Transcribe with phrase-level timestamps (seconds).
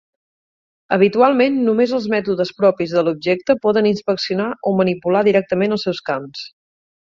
[0.95, 6.45] Habitualment només els mètodes propis de l'objecte poden inspeccionar o manipular directament els seus camps.